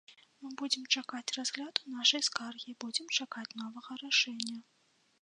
Мы 0.45 0.49
будзем 0.61 0.87
чакаць 0.97 1.33
разгляду 1.37 1.93
нашай 1.99 2.25
скаргі, 2.31 2.77
будзем 2.87 3.15
чакаць 3.19 3.49
новага 3.63 4.03
рашэння. 4.05 4.57